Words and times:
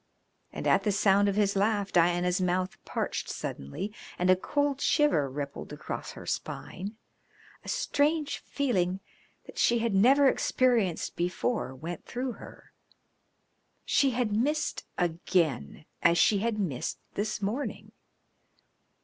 And 0.51 0.65
at 0.65 0.81
the 0.81 0.91
sound 0.91 1.29
of 1.29 1.35
his 1.35 1.55
laugh 1.55 1.91
Diana's 1.91 2.41
mouth 2.41 2.75
parched 2.85 3.29
suddenly, 3.29 3.93
and 4.17 4.31
a 4.31 4.35
cold 4.35 4.81
shiver 4.81 5.29
rippled 5.29 5.71
across 5.71 6.13
her 6.13 6.25
spine. 6.25 6.97
A 7.63 7.69
strange 7.69 8.39
feeling 8.39 8.99
that 9.45 9.59
she 9.59 9.77
had 9.77 9.93
never 9.93 10.27
experienced 10.27 11.15
before 11.15 11.75
went 11.75 12.03
through 12.07 12.31
her. 12.31 12.73
She 13.85 14.09
had 14.09 14.33
missed 14.35 14.87
again 14.97 15.85
as 16.01 16.17
she 16.17 16.39
had 16.39 16.57
missed 16.57 16.97
this 17.13 17.39
morning. 17.39 17.91